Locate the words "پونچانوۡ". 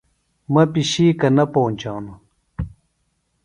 1.53-2.19